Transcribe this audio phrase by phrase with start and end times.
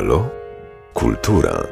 [0.00, 0.28] Halo?
[0.94, 1.66] Kultura.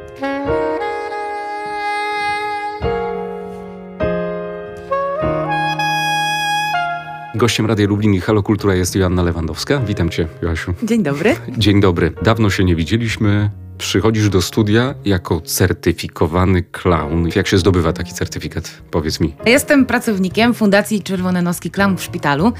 [7.35, 9.79] Gościem Radia Lublin i Halo Kultura jest Joanna Lewandowska.
[9.79, 10.73] Witam cię, Joasiu.
[10.83, 11.35] Dzień dobry.
[11.57, 12.13] Dzień dobry.
[12.21, 13.49] Dawno się nie widzieliśmy.
[13.77, 17.29] Przychodzisz do studia jako certyfikowany clown.
[17.35, 18.81] Jak się zdobywa taki certyfikat?
[18.91, 19.35] Powiedz mi.
[19.45, 22.53] Jestem pracownikiem Fundacji Czerwone Noski Clown w Szpitalu,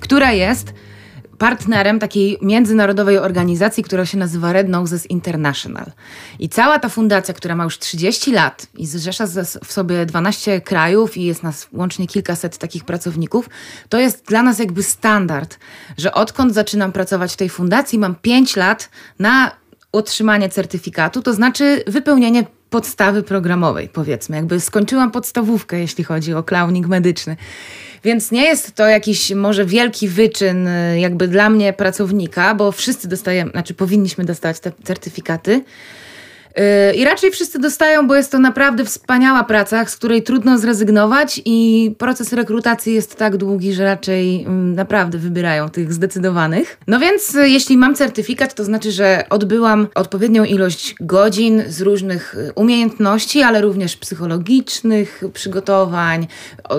[0.00, 0.74] która jest
[1.38, 5.92] partnerem takiej międzynarodowej organizacji, która się nazywa Red Noses International.
[6.38, 9.26] I cała ta fundacja, która ma już 30 lat i zrzesza
[9.64, 13.48] w sobie 12 krajów i jest nas łącznie kilkaset takich pracowników,
[13.88, 15.58] to jest dla nas jakby standard,
[15.98, 19.50] że odkąd zaczynam pracować w tej fundacji, mam 5 lat na
[19.92, 24.36] otrzymanie certyfikatu, to znaczy wypełnienie podstawy programowej, powiedzmy.
[24.36, 27.36] Jakby skończyłam podstawówkę, jeśli chodzi o clowning medyczny.
[28.04, 33.08] Więc nie jest to jakiś może wielki wyczyn y, jakby dla mnie pracownika, bo wszyscy
[33.08, 35.64] dostajemy, znaczy powinniśmy dostawać te certyfikaty.
[36.94, 41.90] I raczej wszyscy dostają, bo jest to naprawdę wspaniała praca, z której trudno zrezygnować i
[41.98, 46.78] proces rekrutacji jest tak długi, że raczej mm, naprawdę wybierają tych zdecydowanych.
[46.86, 52.34] No więc y, jeśli mam certyfikat, to znaczy, że odbyłam odpowiednią ilość godzin z różnych
[52.34, 56.26] y, umiejętności, ale również psychologicznych przygotowań,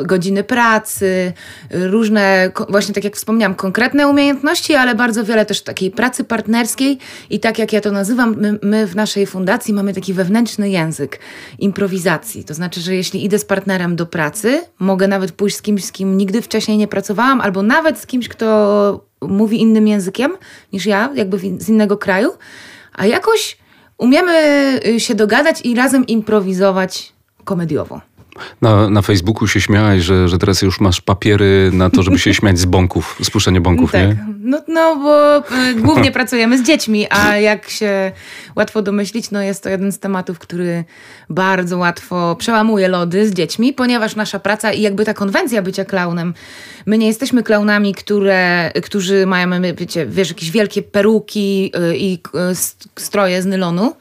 [0.03, 1.33] godziny pracy,
[1.71, 6.97] różne, właśnie tak jak wspomniałam, konkretne umiejętności, ale bardzo wiele też takiej pracy partnerskiej
[7.29, 10.69] i tak jak ja to nazywam, my, my w naszej fundacji improwizacji mamy taki wewnętrzny
[10.69, 11.19] język
[11.59, 12.43] improwizacji.
[12.43, 15.91] To znaczy, że jeśli idę z partnerem do pracy, mogę nawet pójść z kimś, z
[15.91, 20.31] kim nigdy wcześniej nie pracowałam, albo nawet z kimś, kto mówi innym językiem
[20.73, 22.31] niż ja, jakby z innego kraju,
[22.93, 23.57] a jakoś
[23.97, 24.33] umiemy
[24.87, 28.01] y, się dogadać i razem improwizować komediowo.
[28.61, 32.33] Na, na Facebooku się śmiałaś, że, że teraz już masz papiery na to, żeby się
[32.39, 34.01] śmiać z bąków, z puszczania bąków, tak.
[34.01, 34.25] nie?
[34.39, 38.11] No, no bo y, głównie pracujemy z dziećmi, a jak się
[38.55, 40.83] łatwo domyślić, no jest to jeden z tematów, który
[41.29, 46.33] bardzo łatwo przełamuje lody z dziećmi, ponieważ nasza praca i jakby ta konwencja bycia klaunem,
[46.85, 52.99] my nie jesteśmy klaunami, które, którzy mają, wiecie, wiesz, jakieś wielkie peruki y, i y,
[52.99, 53.95] stroje z nylonu,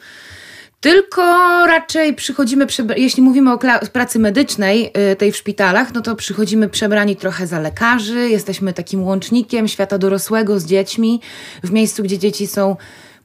[0.85, 1.23] tylko
[1.67, 3.59] raczej przychodzimy, jeśli mówimy o
[3.93, 9.03] pracy medycznej, y, tej w szpitalach, no to przychodzimy przebrani trochę za lekarzy, jesteśmy takim
[9.03, 11.21] łącznikiem świata dorosłego z dziećmi,
[11.63, 12.77] w miejscu, gdzie dzieci są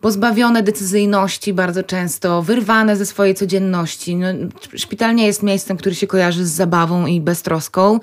[0.02, 4.16] pozbawione decyzyjności bardzo często, wyrwane ze swojej codzienności.
[4.16, 4.28] No,
[4.76, 8.00] szpital nie jest miejscem, który się kojarzy z zabawą i beztroską.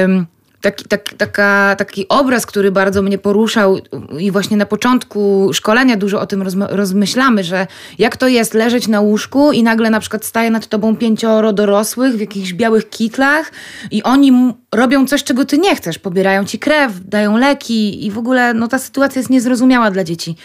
[0.00, 0.26] Um,
[0.64, 3.78] taki, taki, taka, taki obraz, który bardzo mnie poruszał
[4.18, 7.66] i właśnie na początku szkolenia dużo o tym rozmyślamy, że
[7.98, 12.14] jak to jest leżeć na łóżku i nagle na przykład staje nad tobą pięcioro dorosłych
[12.14, 13.52] w jakichś białych kitlach
[13.90, 15.98] i oni robią coś, czego ty nie chcesz.
[15.98, 20.36] Pobierają ci krew, dają leki i w ogóle no, ta sytuacja jest niezrozumiała dla dzieci.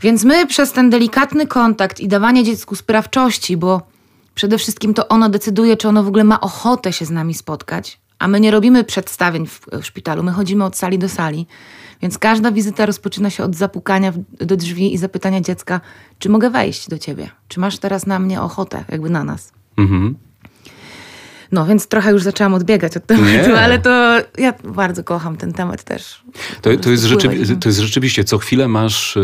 [0.00, 3.82] Więc my przez ten delikatny kontakt i dawanie dziecku sprawczości, bo
[4.34, 8.00] przede wszystkim to ono decyduje, czy ono w ogóle ma ochotę się z nami spotkać,
[8.20, 11.46] a my nie robimy przedstawień w, w szpitalu, my chodzimy od sali do sali.
[12.02, 15.80] Więc każda wizyta rozpoczyna się od zapukania do drzwi i zapytania dziecka,
[16.18, 17.30] czy mogę wejść do ciebie?
[17.48, 19.52] Czy masz teraz na mnie ochotę, jakby na nas?
[19.76, 20.14] Mhm.
[21.52, 23.60] No, więc trochę już zaczęłam odbiegać od tematu, nie.
[23.60, 26.22] ale to ja bardzo kocham ten temat też.
[26.62, 29.18] To, to, jest, rzeczywi- to jest rzeczywiście, co chwilę masz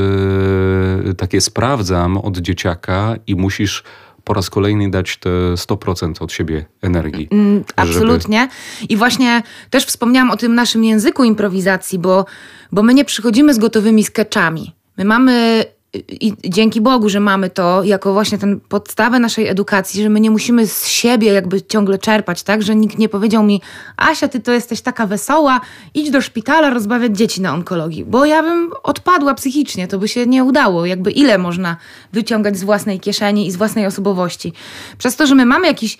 [1.04, 3.82] yy, takie sprawdzam od dzieciaka i musisz
[4.26, 7.28] po raz kolejny dać te 100% od siebie energii.
[7.30, 8.48] Mm, absolutnie.
[8.80, 8.92] Żeby...
[8.92, 12.26] I właśnie też wspomniałam o tym naszym języku improwizacji, bo,
[12.72, 14.74] bo my nie przychodzimy z gotowymi sketchami.
[14.96, 15.64] My mamy
[16.08, 20.30] i dzięki Bogu, że mamy to jako właśnie tę podstawę naszej edukacji, że my nie
[20.30, 22.62] musimy z siebie jakby ciągle czerpać, tak?
[22.62, 23.62] Że nikt nie powiedział mi,
[23.96, 25.60] Asia, ty to jesteś taka wesoła,
[25.94, 30.26] idź do szpitala rozbawiać dzieci na onkologii, bo ja bym odpadła psychicznie, to by się
[30.26, 30.86] nie udało.
[30.86, 31.76] Jakby ile można
[32.12, 34.52] wyciągać z własnej kieszeni i z własnej osobowości.
[34.98, 35.98] Przez to, że my mamy jakiś,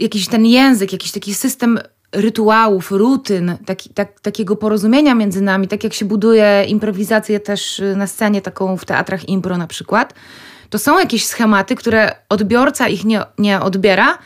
[0.00, 1.78] jakiś ten język, jakiś taki system
[2.12, 7.96] rytuałów, rutyn, taki, tak, takiego porozumienia między nami, tak jak się buduje improwizację też y,
[7.96, 10.14] na scenie, taką w teatrach impro na przykład,
[10.70, 14.18] to są jakieś schematy, które odbiorca ich nie, nie odbiera,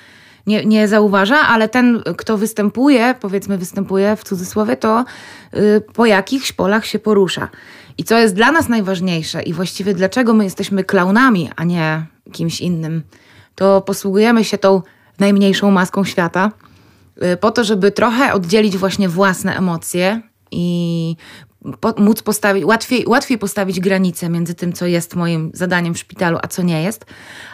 [0.46, 5.04] nie, nie zauważa, ale ten, kto występuje, powiedzmy występuje w cudzysłowie, to
[5.54, 7.48] y, po jakichś polach się porusza.
[7.98, 12.60] I co jest dla nas najważniejsze i właściwie dlaczego my jesteśmy klaunami, a nie kimś
[12.60, 13.02] innym,
[13.54, 14.82] to posługujemy się tą
[15.18, 16.50] najmniejszą maską świata–
[17.40, 20.20] po to, żeby trochę oddzielić właśnie własne emocje
[20.50, 21.16] i
[21.80, 26.38] po, móc postawić, łatwiej, łatwiej postawić granice między tym, co jest moim zadaniem w szpitalu,
[26.42, 27.04] a co nie jest.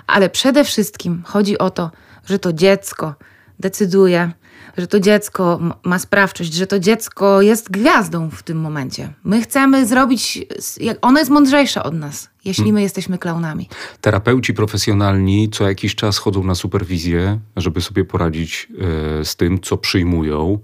[0.06, 1.90] Ale przede wszystkim chodzi o to,
[2.26, 3.14] że to dziecko
[3.58, 4.32] decyduje,
[4.78, 9.12] że to dziecko ma sprawczość, że to dziecko jest gwiazdą w tym momencie.
[9.25, 10.38] My chcemy zrobić,
[11.02, 12.28] ono jest mądrzejsze od nas.
[12.48, 12.74] Jeśli hmm.
[12.74, 13.68] my jesteśmy klaunami.
[14.00, 18.68] Terapeuci profesjonalni co jakiś czas chodzą na superwizję, żeby sobie poradzić
[19.20, 20.58] e, z tym, co przyjmują.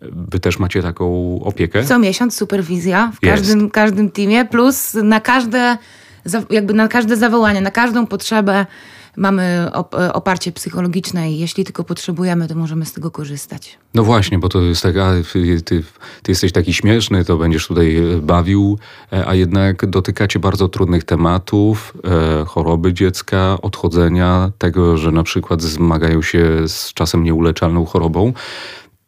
[0.00, 1.84] Wy też macie taką opiekę?
[1.84, 5.78] Co miesiąc superwizja w każdym, każdym teamie, plus na każde,
[6.50, 8.66] jakby na każde zawołanie, na każdą potrzebę
[9.16, 9.70] mamy
[10.12, 13.78] oparcie psychologiczne i jeśli tylko potrzebujemy, to możemy z tego korzystać.
[13.94, 15.82] No właśnie, bo to jest tak, a ty, ty,
[16.22, 18.78] ty jesteś taki śmieszny, to będziesz tutaj e, bawił,
[19.12, 25.62] e, a jednak dotykacie bardzo trudnych tematów, e, choroby dziecka, odchodzenia, tego, że na przykład
[25.62, 28.32] zmagają się z czasem nieuleczalną chorobą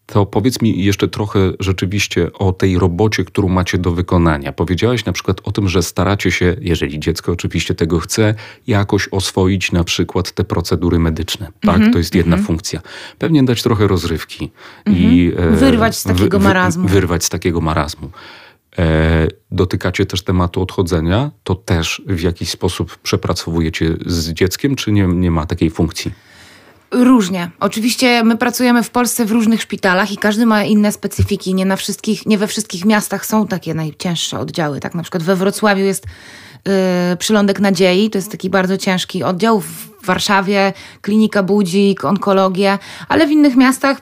[0.06, 4.52] to powiedz mi jeszcze trochę rzeczywiście o tej robocie, którą macie do wykonania.
[4.52, 8.34] Powiedziałaś na przykład o tym, że staracie się, jeżeli dziecko oczywiście tego chce,
[8.66, 11.52] jakoś oswoić na przykład te procedury medyczne.
[11.60, 12.46] Tak, mm -hmm, to jest jedna mm -hmm.
[12.46, 12.80] funkcja.
[13.18, 14.50] Pewnie dać trochę rozrywki
[14.84, 15.02] mm -hmm.
[15.02, 15.54] i mhm.
[15.54, 16.88] e, wyrwać z takiego marazmu.
[16.88, 18.10] Wyrwać z takiego marazmu.
[18.78, 25.06] E, dotykacie też tematu odchodzenia, to też w jakiś sposób przepracowujecie z dzieckiem, czy nie,
[25.06, 26.12] nie ma takiej funkcji?
[26.90, 27.50] Różnie.
[27.60, 31.54] Oczywiście my pracujemy w Polsce w różnych szpitalach i każdy ma inne specyfiki.
[31.54, 34.80] Nie, na wszystkich, nie we wszystkich miastach są takie najcięższe oddziały.
[34.80, 36.06] Tak, na przykład we Wrocławiu jest
[37.18, 39.60] Przylądek Nadziei, to jest taki bardzo ciężki oddział.
[39.60, 42.78] W Warszawie klinika budzik, onkologia,
[43.08, 44.00] ale w innych miastach.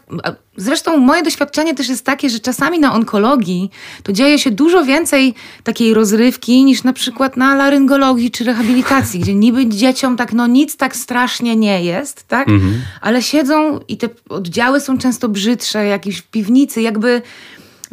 [0.56, 3.70] Zresztą moje doświadczenie też jest takie, że czasami na onkologii
[4.02, 9.34] to dzieje się dużo więcej takiej rozrywki niż na przykład na laryngologii czy rehabilitacji, gdzie
[9.34, 12.49] niby dzieciom tak no nic tak strasznie nie jest, tak?
[12.49, 12.82] Mhm.
[13.00, 17.22] Ale siedzą i te oddziały są często brzydsze, jakieś w piwnicy, jakby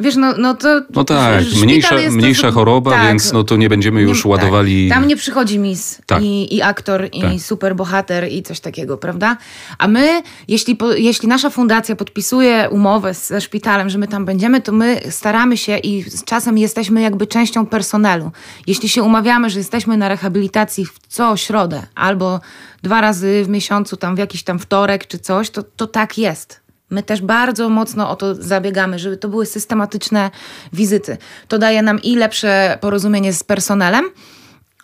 [0.00, 0.82] Wiesz, no, no to.
[0.94, 4.88] No tak, mniejsza, mniejsza to, choroba, tak, więc no to nie będziemy już nie, ładowali.
[4.88, 4.98] Tak.
[4.98, 6.22] Tam nie przychodzi mis tak.
[6.22, 7.32] i, i aktor, i tak.
[7.40, 9.36] super bohater, i coś takiego, prawda?
[9.78, 14.72] A my, jeśli, jeśli nasza fundacja podpisuje umowę ze szpitalem, że my tam będziemy, to
[14.72, 18.30] my staramy się i z czasem jesteśmy jakby częścią personelu.
[18.66, 22.40] Jeśli się umawiamy, że jesteśmy na rehabilitacji w co środę albo
[22.82, 26.61] dwa razy w miesiącu, tam w jakiś tam wtorek czy coś, to, to tak jest.
[26.92, 30.30] My też bardzo mocno o to zabiegamy, żeby to były systematyczne
[30.72, 31.18] wizyty.
[31.48, 34.04] To daje nam i lepsze porozumienie z personelem,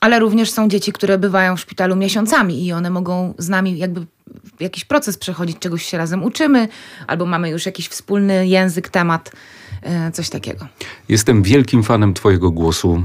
[0.01, 4.07] ale również są dzieci, które bywają w szpitalu miesiącami i one mogą z nami jakby
[4.61, 6.69] jakiś proces przechodzić, czegoś się razem uczymy,
[7.07, 9.31] albo mamy już jakiś wspólny język, temat
[10.13, 10.67] coś takiego.
[11.09, 13.03] Jestem wielkim fanem Twojego głosu.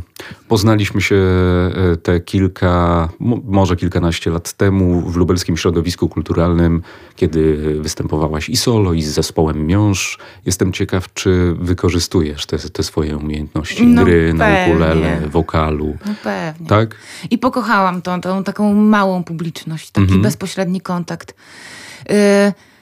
[0.48, 3.10] Poznaliśmy się e, te kilka,
[3.44, 6.82] może kilkanaście lat temu w lubelskim środowisku kulturalnym,
[7.16, 10.20] kiedy występowałaś i solo, i z zespołem Miąż.
[10.46, 14.34] Jestem ciekaw, czy wykorzystujesz te, te swoje umiejętności no gry pewnie.
[14.34, 15.98] na ukulele, wokalu.
[16.06, 16.68] No pewnie.
[16.68, 16.96] Tak?
[17.32, 20.22] I pokochałam tą, tą taką małą publiczność, taki mhm.
[20.22, 21.36] bezpośredni kontakt.
[22.12, 22.73] Y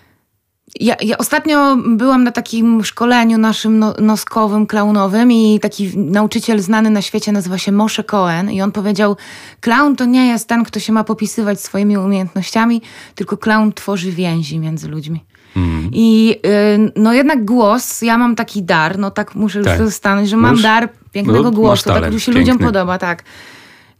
[0.80, 6.90] ja, ja, ostatnio byłam na takim szkoleniu naszym no, noskowym, klaunowym i taki nauczyciel znany
[6.90, 9.18] na świecie nazywa się Moshe Cohen i on powiedział,
[9.60, 12.82] klaun to nie jest ten, kto się ma popisywać swoimi umiejętnościami,
[13.16, 15.24] tylko klaun tworzy więzi między ludźmi.
[15.56, 15.90] Mm.
[15.94, 19.82] I y, no jednak głos, ja mam taki dar, no tak muszę tak.
[19.90, 22.42] stanąć, że mam dar pięknego no, głosu, tak, który się piękny.
[22.42, 23.24] ludziom podoba, tak.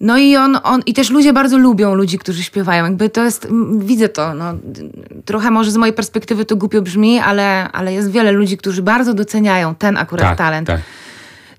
[0.02, 2.84] No i on, on, i też ludzie bardzo lubią ludzi, którzy śpiewają.
[2.84, 4.54] Jakby to jest, widzę to, no,
[5.26, 9.14] trochę może z mojej perspektywy to głupio brzmi, ale, ale jest wiele ludzi, którzy bardzo
[9.14, 10.68] doceniają ten akurat tak, talent.
[10.68, 10.82] Tak.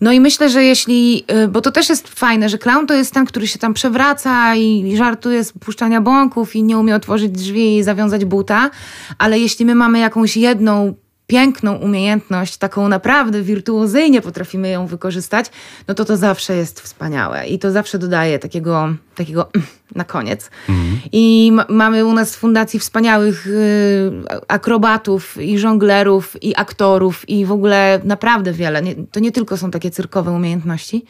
[0.01, 3.15] No i myślę, że jeśli, y, bo to też jest fajne, że clown to jest
[3.15, 7.77] ten, który się tam przewraca i żartuje z puszczania bąków i nie umie otworzyć drzwi
[7.77, 8.71] i zawiązać buta,
[9.19, 10.95] ale jeśli my mamy jakąś jedną
[11.27, 15.47] piękną umiejętność, taką naprawdę wirtuozyjnie potrafimy ją wykorzystać,
[15.89, 19.49] no to to zawsze jest wspaniałe i to zawsze dodaje takiego, takiego
[19.95, 20.51] na koniec.
[20.69, 21.01] Mhm.
[21.13, 24.11] I mamy u nas w fundacji wspaniałych y,
[24.49, 28.83] akrobatów i żonglerów i aktorów i w ogóle naprawdę wiele.
[28.83, 31.05] Nie, to nie tylko są takie cyrkowe umiejętności,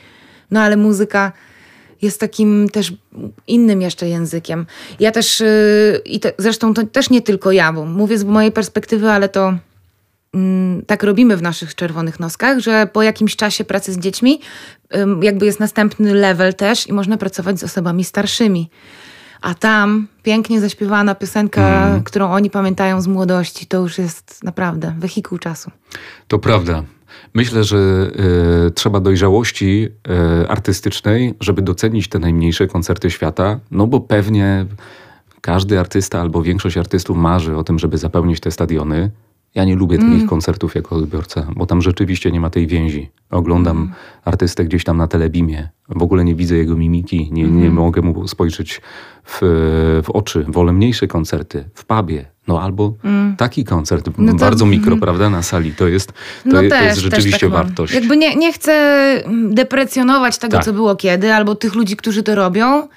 [0.50, 1.32] no ale muzyka
[2.02, 2.92] jest takim też
[3.46, 4.66] innym jeszcze językiem.
[5.00, 8.52] Ja też, yy, i te, zresztą to też nie tylko ja, bo mówię z mojej
[8.52, 9.54] perspektywy, ale to
[10.86, 14.40] tak robimy w naszych czerwonych noskach, że po jakimś czasie pracy z dziećmi
[15.22, 18.70] jakby jest następny level też i można pracować z osobami starszymi.
[19.40, 22.02] A tam pięknie zaśpiewana piosenka, mm.
[22.02, 25.70] którą oni pamiętają z młodości, to już jest naprawdę wehikuł czasu.
[26.28, 26.82] To prawda.
[27.34, 27.76] Myślę, że
[28.66, 29.88] y, trzeba dojrzałości
[30.42, 34.66] y, artystycznej, żeby docenić te najmniejsze koncerty świata, no bo pewnie
[35.40, 39.10] każdy artysta albo większość artystów marzy o tym, żeby zapełnić te stadiony
[39.54, 43.10] Ja nie lubię takich koncertów jako odbiorca, bo tam rzeczywiście nie ma tej więzi.
[43.30, 43.92] Oglądam
[44.24, 48.28] artystę gdzieś tam na telebimie, w ogóle nie widzę jego mimiki, nie, nie mogę mu
[48.28, 48.80] spojrzeć
[49.24, 49.38] w,
[50.04, 50.44] w oczy.
[50.48, 52.94] Wolę mniejsze koncerty w pubie, no albo
[53.38, 55.74] taki koncert, No to- bardzo mikro, prawda, na sali.
[55.74, 56.12] To jest, to,
[56.44, 57.94] No je- to też, jest też rzeczywiście tak wartość.
[57.94, 58.72] Jakby nie, nie chcę
[59.24, 60.64] mm, deprecjonować tego, Tak.
[60.64, 62.88] co było kiedy, albo tych ludzi, którzy to robią,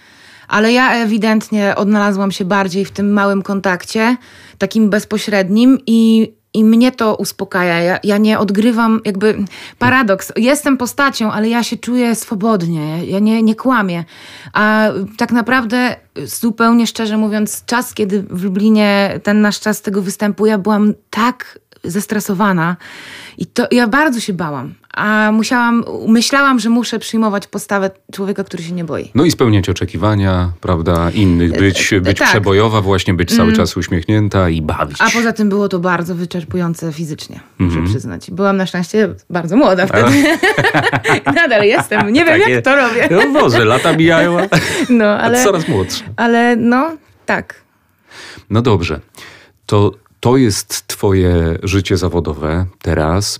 [0.48, 4.18] ale ja ewidentnie odnalazłam się bardziej w tym małym kontakcie,
[4.58, 7.80] takim bezpośrednim i, i mnie to uspokaja.
[7.80, 9.38] Ja, ja nie odgrywam, jakby
[9.80, 10.32] paradoks.
[10.36, 14.04] Jestem postacią, ale ja się czuję swobodnie, ja nie, nie kłamię.
[14.54, 20.46] A tak naprawdę, zupełnie szczerze mówiąc, czas, kiedy w Lublinie ten nasz czas tego występu,
[20.46, 22.76] ja byłam tak zestresowana
[23.38, 28.64] i to ja bardzo się bałam, a musiałam, myślałam, że muszę przyjmować postawę człowieka, który
[28.64, 29.12] się nie boi.
[29.16, 32.28] No i spełniać oczekiwania, prawda, innych, być, e, być tak.
[32.30, 34.98] przebojowa, właśnie być cały czas uśmiechnięta i bawić.
[35.02, 37.82] A poza tym było to bardzo wyczerpujące fizycznie, Mhm.
[37.82, 38.32] muszę przyznać.
[38.32, 40.24] Byłam na szczęście bardzo młoda wtedy.
[41.36, 43.10] Nadal jestem, nie wiem jak to robię.
[43.12, 44.38] No może, lata mijają,
[44.90, 45.44] No, ale...
[45.44, 46.06] coraz młodsza.
[46.16, 46.92] ale no,
[47.26, 47.64] tak.
[48.50, 49.00] No dobrze.
[49.66, 53.40] To, to jest twoje życie zawodowe teraz,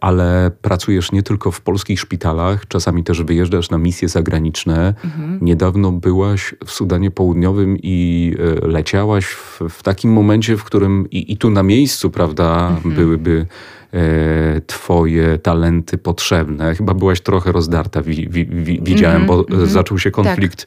[0.00, 4.94] ale pracujesz nie tylko w polskich szpitalach, czasami też wyjeżdżasz na misje zagraniczne.
[5.40, 11.32] Niedawno byłaś w Sudanie Południowym i e, leciałaś w, w takim momencie, w którym i,
[11.32, 13.46] i tu na miejscu, prawda, byłyby
[13.94, 16.74] e, twoje talenty potrzebne.
[16.74, 20.66] Chyba byłaś trochę rozdarta, wi, wi, wi, widziałem, bo e, zaczął się konflikt,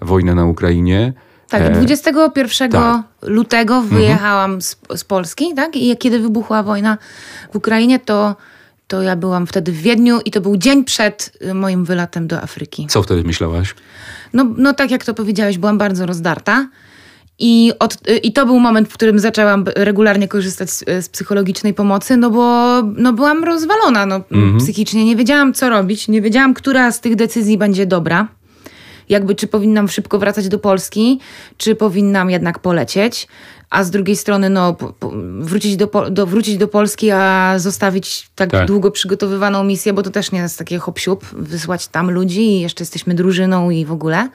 [0.00, 1.12] wojna na Ukrainie.
[1.48, 3.02] Tak, E, 21 tak.
[3.22, 5.76] lutego wyjechałam z, z Polski, tak?
[5.76, 6.98] I kiedy wybuchła wojna
[7.52, 8.36] w Ukrainie, to,
[8.86, 12.42] to ja byłam wtedy w Wiedniu i to był dzień przed y, moim wylatem do
[12.42, 12.86] Afryki.
[12.86, 13.74] Co wtedy myślałaś?
[14.32, 16.68] No, no tak jak to powiedziałeś, byłam bardzo rozdarta.
[17.38, 22.16] I, od, I to był moment, w którym zaczęłam regularnie korzystać z, z psychologicznej pomocy,
[22.16, 24.20] no bo no byłam rozwalona no,
[24.58, 25.04] psychicznie.
[25.04, 28.28] Nie wiedziałam, co robić, nie wiedziałam, która z tych decyzji będzie dobra.
[29.08, 31.20] Jakby, czy powinnam szybko wracać do Polski,
[31.56, 33.28] czy powinnam jednak polecieć.
[33.70, 38.30] A z drugiej strony, no, po, po, wrócić, do, do, wrócić do Polski, a zostawić
[38.34, 38.66] tak, Tak.
[38.66, 40.98] długo przygotowywaną misję, bo to też nie jest takie hop
[41.32, 44.28] wysłać tam ludzi i jeszcze jesteśmy drużyną i w ogóle.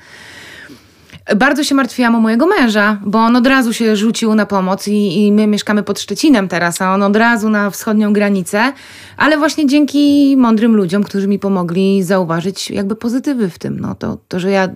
[1.36, 5.26] Bardzo się martwiłam o mojego męża, bo on od razu się rzucił na pomoc i,
[5.26, 8.74] i my mieszkamy pod Szczecinem teraz, a on od razu na wschodnią granicę,
[9.18, 13.80] ale właśnie dzięki mądrym ludziom, którzy mi pomogli zauważyć jakby pozytywy w tym.
[13.80, 14.70] No, to, to, że ja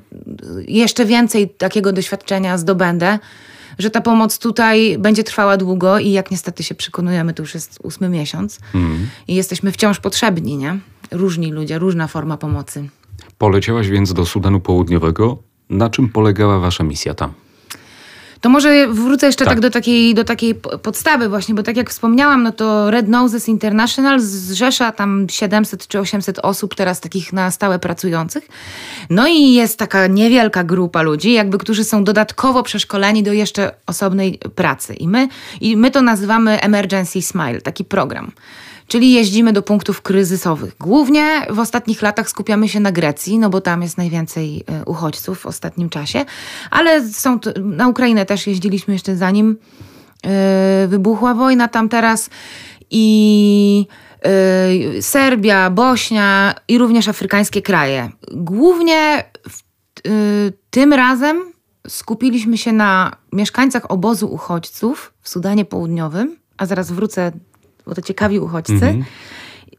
[0.67, 3.19] jeszcze więcej takiego doświadczenia zdobędę,
[3.79, 7.79] że ta pomoc tutaj będzie trwała długo i jak niestety się przekonujemy, to już jest
[7.83, 8.59] ósmy miesiąc
[9.27, 10.79] i jesteśmy wciąż potrzebni, nie?
[11.11, 12.89] Różni ludzie, różna forma pomocy.
[13.37, 15.37] Poleciałaś więc do Sudanu Południowego.
[15.69, 17.33] Na czym polegała wasza misja tam?
[18.41, 19.59] To może wrócę jeszcze tak, Tak.
[19.61, 23.47] do, takiej, do takiej po- podstawy właśnie, bo tak jak wspomniałam, no to Red Noses
[23.49, 28.47] International zrzesza tam 700 czy 800 osób teraz takich na stałe pracujących.
[29.09, 34.39] No i jest taka niewielka grupa ludzi, jakby, którzy są dodatkowo przeszkoleni do jeszcze osobnej
[34.55, 34.93] pracy.
[34.93, 35.27] I my,
[35.61, 38.31] I my to nazywamy Emergency Smile, taki program.
[38.87, 40.75] Czyli jeździmy do punktów kryzysowych.
[40.79, 45.39] Głównie w ostatnich latach skupiamy się na Grecji, no bo tam jest najwięcej e, uchodźców
[45.39, 46.25] w ostatnim czasie,
[46.71, 49.57] ale są na Ukrainę też jeździliśmy jeszcze zanim
[50.23, 52.29] e, wybuchła wojna tam teraz
[52.91, 53.87] i
[54.21, 58.09] e, Serbia, Bośnia i również afrykańskie kraje.
[58.31, 59.65] Głównie w,
[60.69, 61.55] tym razem
[61.87, 67.31] skupiliśmy się na mieszkańcach obozu uchodźców w Sudanie Południowym, a zaraz wrócę,
[67.85, 69.03] bo to ciekawi uchodźcy.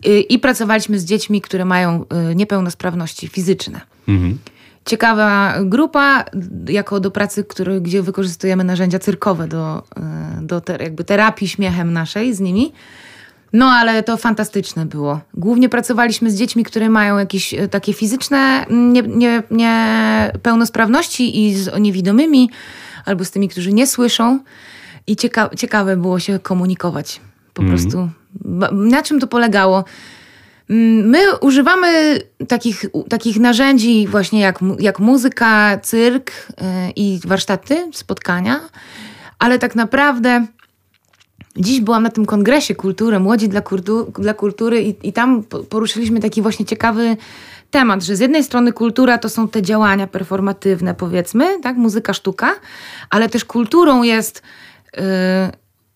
[0.06, 3.80] Y, I pracowaliśmy z dziećmi, które mają y, niepełnosprawności fizyczne.
[4.84, 6.24] Ciekawa grupa,
[6.68, 9.82] jako do pracy, który, gdzie wykorzystujemy narzędzia cyrkowe do,
[10.38, 12.72] y, do te, jakby terapii śmiechem naszej z nimi.
[13.52, 15.20] No, ale to fantastyczne było.
[15.34, 22.50] Głównie pracowaliśmy z dziećmi, które mają jakieś takie fizyczne nie, nie, niepełnosprawności i z niewidomymi,
[23.04, 24.38] albo z tymi, którzy nie słyszą.
[25.06, 27.20] I cieka ciekawe było się komunikować.
[27.56, 28.08] Po prostu.
[28.34, 29.84] Ba- Na czym to polegało?
[30.70, 38.60] Mm, My używamy takich, takich narzędzi właśnie jak, jak muzyka, cyrk yy, i warsztaty, spotkania,
[39.38, 40.46] ale tak naprawdę
[41.58, 45.58] Dziś byłam na tym kongresie kultury, Młodzi dla, kultu, dla kultury i, i tam po-
[45.64, 47.16] poruszyliśmy taki właśnie ciekawy
[47.70, 52.54] temat, że z jednej strony kultura to są te działania performatywne powiedzmy, tak, muzyka, sztuka,
[53.10, 54.42] ale też kulturą jest
[54.96, 55.02] yy,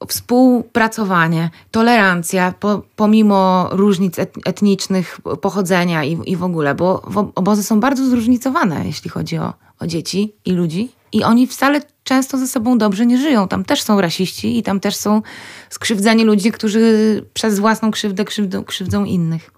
[0.08, 7.02] współpracowanie, tolerancja po, pomimo różnic et, etnicznych, pochodzenia i, i w ogóle, bo
[7.34, 12.38] obozy są bardzo zróżnicowane, jeśli chodzi o, o dzieci i ludzi i oni wcale często
[12.38, 13.48] ze sobą dobrze nie żyją.
[13.48, 15.22] Tam też są rasiści i tam też są
[15.70, 19.50] skrzywdzeni ludzie, którzy przez własną krzywdę krzywdą, krzywdzą innych.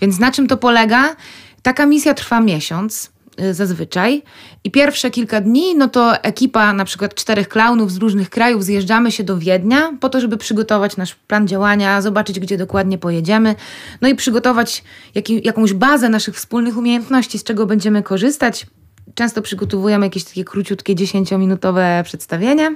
[0.00, 1.16] Więc na czym to polega?
[1.62, 3.11] Taka misja trwa miesiąc
[3.52, 4.22] zazwyczaj
[4.64, 9.12] i pierwsze kilka dni, no to ekipa na przykład czterech klaunów z różnych krajów zjeżdżamy
[9.12, 13.54] się do Wiednia po to, żeby przygotować nasz plan działania, zobaczyć gdzie dokładnie pojedziemy,
[14.00, 14.84] no i przygotować
[15.14, 18.66] jaki, jakąś bazę naszych wspólnych umiejętności, z czego będziemy korzystać.
[19.14, 22.74] Często przygotowujemy jakieś takie króciutkie, dziesięciominutowe przedstawienie,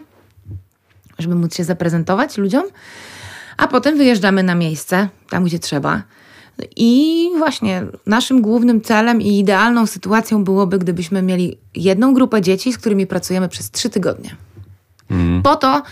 [1.19, 2.65] żeby móc się zaprezentować ludziom,
[3.57, 6.03] a potem wyjeżdżamy na miejsce, tam gdzie trzeba.
[6.77, 12.79] I właśnie naszym głównym celem i idealną sytuacją byłoby, gdybyśmy mieli jedną grupę dzieci, z
[12.79, 14.37] którymi pracujemy przez trzy tygodnie.
[15.11, 15.43] Mm.
[15.43, 15.83] Po to,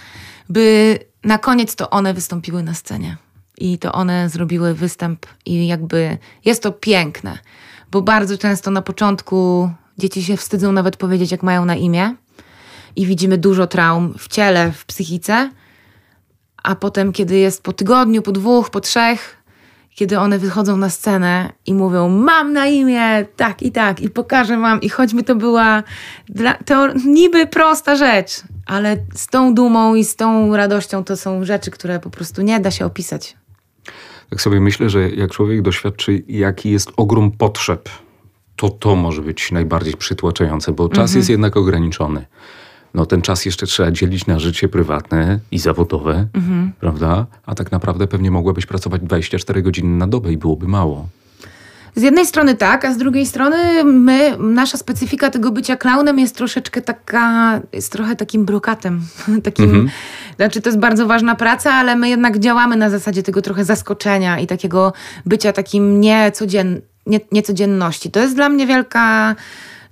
[0.48, 3.16] by na koniec to one wystąpiły na scenie.
[3.58, 7.38] I to one zrobiły występ, i jakby jest to piękne,
[7.90, 12.14] bo bardzo często na początku dzieci się wstydzą nawet powiedzieć, jak mają na imię,
[12.96, 15.50] i widzimy dużo traum w ciele, w psychice.
[16.62, 19.43] A potem, kiedy jest po tygodniu, po dwóch, po trzech,
[19.94, 24.60] kiedy one wychodzą na scenę i mówią: Mam na imię tak i tak, i pokażę
[24.60, 25.82] wam, i choćby to była
[26.28, 28.30] dla, to niby prosta rzecz,
[28.66, 32.60] ale z tą dumą i z tą radością to są rzeczy, które po prostu nie
[32.60, 33.36] da się opisać.
[34.30, 37.88] Tak sobie myślę, że jak człowiek doświadczy, jaki jest ogrom potrzeb,
[38.56, 41.18] to to może być najbardziej przytłaczające, bo czas mhm.
[41.18, 42.26] jest jednak ograniczony
[42.94, 46.72] no ten czas jeszcze trzeba dzielić na życie prywatne i zawodowe, mhm.
[46.80, 47.26] prawda?
[47.46, 51.08] A tak naprawdę pewnie mogłabyś pracować 24 godziny na dobę i byłoby mało.
[51.96, 56.36] Z jednej strony tak, a z drugiej strony my, nasza specyfika tego bycia klaunem jest
[56.36, 59.00] troszeczkę taka, jest trochę takim brokatem.
[59.44, 59.90] takim, mhm.
[60.36, 64.38] Znaczy to jest bardzo ważna praca, ale my jednak działamy na zasadzie tego trochę zaskoczenia
[64.38, 64.92] i takiego
[65.26, 68.10] bycia takim niecodzien, nie, niecodzienności.
[68.10, 69.34] To jest dla mnie wielka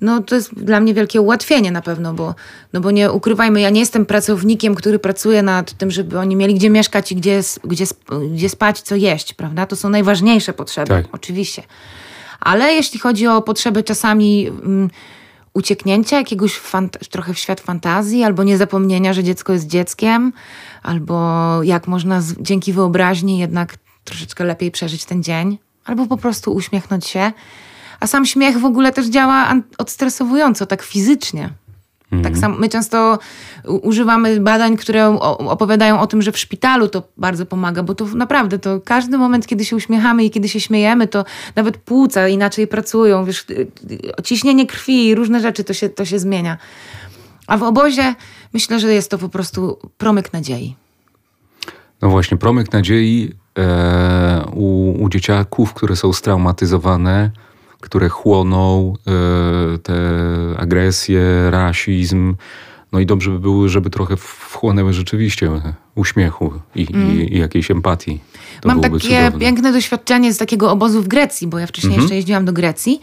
[0.03, 2.35] no to jest dla mnie wielkie ułatwienie na pewno, bo,
[2.73, 6.55] no bo nie ukrywajmy, ja nie jestem pracownikiem, który pracuje nad tym, żeby oni mieli
[6.55, 7.85] gdzie mieszkać i gdzie, gdzie,
[8.31, 9.67] gdzie spać, co jeść, prawda?
[9.67, 11.07] To są najważniejsze potrzeby, tak.
[11.13, 11.63] oczywiście.
[12.41, 14.91] Ale jeśli chodzi o potrzeby czasami um,
[15.55, 16.61] ucieknięcia jakiegoś
[17.11, 20.33] trochę w świat fantazji, albo niezapomnienia, że dziecko jest dzieckiem,
[20.83, 27.07] albo jak można dzięki wyobraźni jednak troszeczkę lepiej przeżyć ten dzień, albo po prostu uśmiechnąć
[27.07, 27.33] się,
[28.03, 31.51] a sam śmiech w ogóle też działa odstresowująco, tak fizycznie.
[32.13, 32.23] Mhm.
[32.23, 33.19] Tak samo my często
[33.65, 38.59] używamy badań, które opowiadają o tym, że w szpitalu to bardzo pomaga, bo to naprawdę
[38.59, 41.25] to każdy moment, kiedy się uśmiechamy i kiedy się śmiejemy, to
[41.57, 46.05] nawet płuca inaczej pracują, wiesz, y, y, ciśnienie krwi i różne rzeczy to się, to
[46.05, 46.59] się zmienia.
[47.47, 48.15] A w obozie
[48.55, 50.77] myślę, że jest to po prostu promyk nadziei.
[52.03, 57.31] No właśnie, promyk nadziei e, u, u dzieciaków, które są straumatyzowane,
[57.83, 59.95] które chłoną e, te
[60.59, 62.35] agresje, rasizm.
[62.92, 65.51] No i dobrze by było, żeby trochę wchłonęły rzeczywiście
[65.95, 67.21] uśmiechu i, mm.
[67.21, 68.21] i, i jakiejś empatii.
[68.61, 69.38] To Mam takie cudowne.
[69.38, 72.03] piękne doświadczenie z takiego obozu w Grecji, bo ja wcześniej mm -hmm.
[72.03, 73.01] jeszcze jeździłam do Grecji.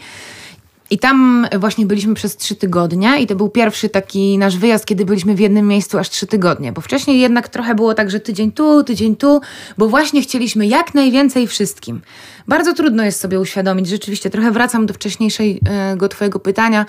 [0.90, 5.04] I tam właśnie byliśmy przez trzy tygodnie i to był pierwszy taki nasz wyjazd, kiedy
[5.04, 8.52] byliśmy w jednym miejscu aż trzy tygodnie, bo wcześniej jednak trochę było tak, że tydzień
[8.52, 9.40] tu, tydzień tu,
[9.78, 12.00] bo właśnie chcieliśmy jak najwięcej wszystkim.
[12.48, 16.86] Bardzo trudno jest sobie uświadomić, rzeczywiście trochę wracam do wcześniejszego twojego pytania,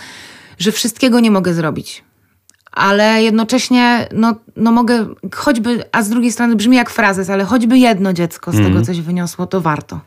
[0.59, 2.03] że wszystkiego nie mogę zrobić.
[2.71, 7.77] Ale jednocześnie, no, no mogę, choćby, a z drugiej strony brzmi jak frazes, ale choćby
[7.77, 8.65] jedno dziecko z mm.
[8.65, 8.85] tego mhm.
[8.85, 9.99] coś wyniosło, to warto.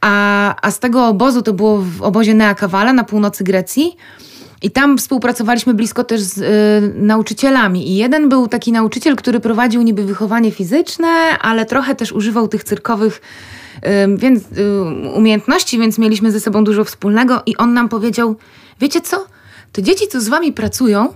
[0.00, 3.96] A, a z tego obozu, to było w obozie Neakawala na północy Grecji,
[4.62, 7.90] i tam współpracowaliśmy blisko też z y, nauczycielami.
[7.90, 11.08] I jeden był taki nauczyciel, który prowadził niby wychowanie fizyczne,
[11.40, 13.20] ale trochę też używał tych cyrkowych
[13.76, 17.42] y, więc, y, umiejętności, więc mieliśmy ze sobą dużo wspólnego.
[17.46, 18.36] I on nam powiedział:
[18.80, 19.26] Wiecie co?
[19.72, 21.14] Te dzieci, co z wami pracują,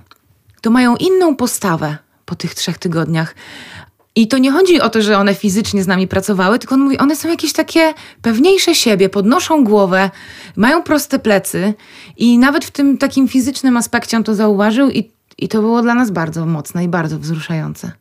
[0.61, 3.35] to mają inną postawę po tych trzech tygodniach.
[4.17, 6.99] I to nie chodzi o to, że one fizycznie z nami pracowały, tylko on mówi,
[6.99, 10.11] one są jakieś takie pewniejsze siebie, podnoszą głowę,
[10.57, 11.75] mają proste plecy
[12.17, 15.95] i nawet w tym takim fizycznym aspekcie on to zauważył i, i to było dla
[15.95, 17.93] nas bardzo mocne i bardzo wzruszające.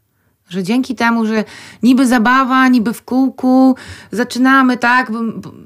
[0.49, 1.43] Że dzięki temu, że
[1.83, 3.75] niby zabawa, niby w kółku,
[4.11, 5.11] zaczynamy tak,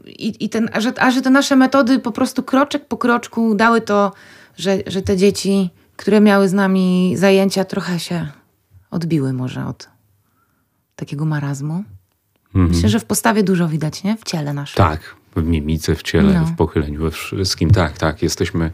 [0.06, 3.56] i, i ten, a, że, a że te nasze metody po prostu kroczek po kroczku
[3.56, 4.12] dały to,
[4.58, 8.28] że, że te dzieci, które miały z nami zajęcia, trochę się
[8.92, 9.95] odbiły może od,
[10.96, 11.84] takiego marazmu.
[12.56, 12.76] Mhm.
[12.76, 14.18] Myślę, że w postawie dużo widać, nie?
[14.18, 14.78] W ciele naszym.
[14.78, 16.46] Tak, w mimice, w ciele, no.
[16.46, 17.72] w pochyleniu, we wszystkim.
[17.72, 18.22] Tak, tak.
[18.22, 18.72] Jesteśmy,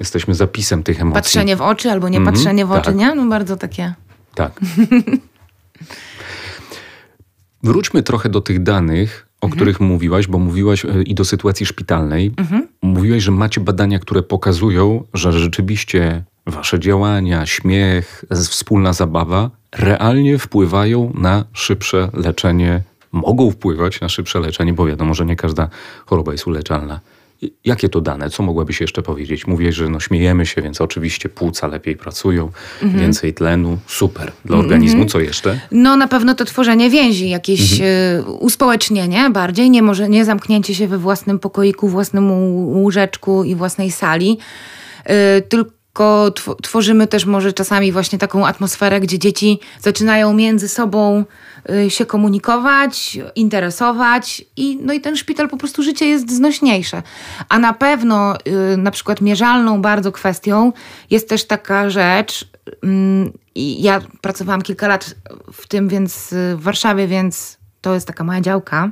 [0.00, 1.22] jesteśmy zapisem tych emocji.
[1.22, 2.96] Patrzenie w oczy albo nie mhm, patrzenie w oczy, tak.
[2.96, 3.14] nie?
[3.14, 3.94] No bardzo takie.
[4.34, 4.60] Tak.
[7.62, 9.56] Wróćmy trochę do tych danych, o mhm.
[9.56, 12.34] których mówiłaś, bo mówiłaś e, i do sytuacji szpitalnej.
[12.36, 12.68] Mhm.
[12.82, 21.12] Mówiłaś, że macie badania, które pokazują, że rzeczywiście wasze działania, śmiech, wspólna zabawa realnie wpływają
[21.14, 22.82] na szybsze leczenie,
[23.12, 25.68] mogą wpływać na szybsze leczenie, bo wiadomo, że nie każda
[26.06, 27.00] choroba jest uleczalna.
[27.64, 28.30] Jakie to dane?
[28.30, 29.46] Co mogłabyś jeszcze powiedzieć?
[29.46, 32.50] Mówię, że no śmiejemy się, więc oczywiście płuca lepiej pracują,
[32.82, 33.02] mhm.
[33.02, 34.32] więcej tlenu, super.
[34.44, 35.08] Dla organizmu mhm.
[35.08, 35.60] co jeszcze?
[35.70, 37.90] No na pewno to tworzenie więzi, jakieś mhm.
[38.20, 43.90] Y, uspołecznienie bardziej, nie może nie zamknięcie się we własnym pokoiku, własnym łóżeczku i własnej
[43.90, 44.38] sali,
[45.38, 45.42] y,
[45.94, 46.30] tylko
[46.62, 51.24] tworzymy też może czasami właśnie taką atmosferę, gdzie dzieci zaczynają między sobą
[51.70, 57.02] Y, się komunikować, interesować i, no i ten szpital po prostu życie jest znośniejsze.
[57.48, 60.72] A na pewno y, na przykład mierzalną bardzo kwestią
[61.10, 62.48] jest też taka rzecz,
[62.82, 65.14] mm, i ja pracowałam kilka lat
[65.52, 68.90] w tym, więc y, w Warszawie, więc to jest taka moja działka,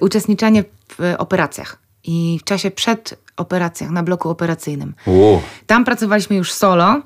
[0.00, 1.78] uczestniczenie w operacjach.
[2.04, 4.94] I w czasie przed operacjach, na bloku operacyjnym.
[5.06, 5.40] Wow.
[5.66, 7.02] Tam pracowaliśmy już solo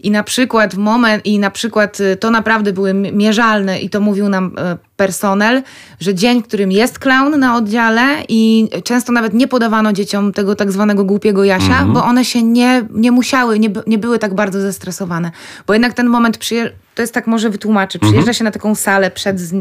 [0.00, 4.28] i na przykład moment, i na przykład y, to naprawdę były mierzalne i to mówił
[4.28, 5.62] nam e, personel,
[6.00, 10.54] że dzień, w którym jest clown na oddziale i często nawet nie podawano dzieciom tego
[10.54, 11.94] tak zwanego głupiego Jasia, mm -hmm.
[11.94, 15.30] bo one się nie, nie musiały, nie, nie były tak bardzo zestresowane.
[15.66, 17.98] Bo jednak ten moment przyjeżdża to jest tak może wytłumaczę.
[17.98, 18.34] Przyjeżdża mhm.
[18.34, 19.58] się na taką salę przed, yy,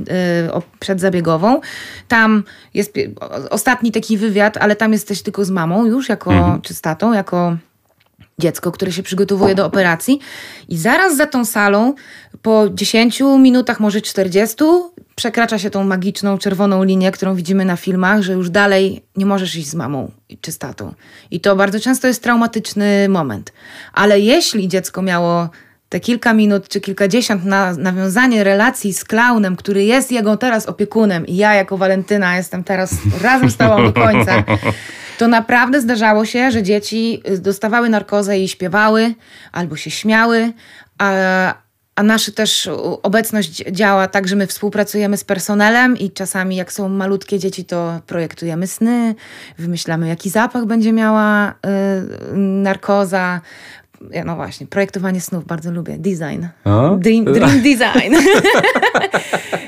[0.79, 1.61] przedzabiegową.
[2.07, 2.93] Tam jest
[3.49, 6.61] ostatni taki wywiad, ale tam jesteś tylko z mamą już, jako, mhm.
[6.61, 7.57] czy z tatą, jako
[8.39, 10.19] dziecko, które się przygotowuje do operacji.
[10.69, 11.93] I zaraz za tą salą,
[12.41, 14.55] po 10 minutach, może 40,
[15.15, 19.55] przekracza się tą magiczną czerwoną linię, którą widzimy na filmach, że już dalej nie możesz
[19.55, 20.93] iść z mamą czy z tatą.
[21.31, 23.53] I to bardzo często jest traumatyczny moment.
[23.93, 25.49] Ale jeśli dziecko miało
[25.95, 31.27] te kilka minut czy kilkadziesiąt na nawiązanie relacji z klaunem, który jest jego teraz opiekunem
[31.27, 34.43] i ja jako Walentyna jestem teraz razem z tobą do końca,
[35.19, 39.13] to naprawdę zdarzało się, że dzieci dostawały narkozę i śpiewały
[39.51, 40.53] albo się śmiały,
[40.97, 41.13] a,
[41.95, 42.69] a nasza też
[43.03, 48.01] obecność działa tak, że my współpracujemy z personelem i czasami jak są malutkie dzieci, to
[48.07, 49.15] projektujemy sny,
[49.57, 51.53] wymyślamy jaki zapach będzie miała y,
[52.37, 53.41] narkoza,
[54.25, 55.97] no właśnie, projektowanie snów bardzo lubię.
[55.97, 56.45] Design.
[56.97, 58.15] Dream, dream design.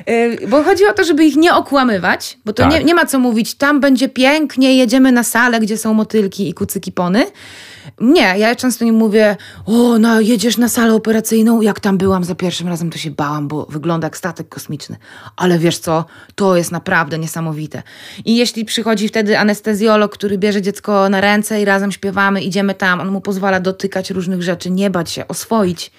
[0.10, 2.72] Y, bo chodzi o to, żeby ich nie okłamywać, bo to tak.
[2.72, 6.54] nie, nie ma co mówić, tam będzie pięknie, jedziemy na salę, gdzie są motylki i
[6.54, 7.26] kucyki pony
[8.00, 12.36] nie, ja często nie mówię, o, no jedziesz na salę operacyjną, jak tam byłam za
[12.36, 14.98] pierwszym razem, to się bałam, bo wygląda jak statek kosmiczny.
[15.36, 17.84] Ale wiesz co, to jest naprawdę niesamowite.
[18.26, 23.00] I jeśli przychodzi wtedy anestezjolog, który bierze dziecko na ręce i razem śpiewamy, idziemy tam,
[23.00, 25.92] on mu pozwala dotykać różnych rzeczy, nie bać się, oswoić